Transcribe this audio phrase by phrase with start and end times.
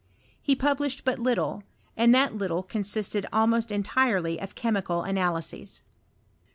[0.41, 1.61] He published but little,
[1.95, 5.83] and that little consisted almost entirely of chemical analyses.